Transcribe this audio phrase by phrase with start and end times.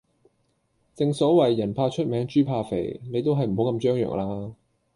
[0.95, 4.55] 正所謂，人怕出名豬怕肥，你都係唔好咁張揚啦